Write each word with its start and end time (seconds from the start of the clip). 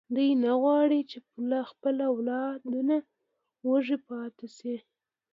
دی 0.15 0.29
نه 0.43 0.51
غواړي 0.61 1.01
چې 1.09 1.17
خپل 1.69 1.95
اولادونه 2.09 2.95
وږي 3.69 3.97
پاتې 4.07 4.47
شي. 4.57 4.75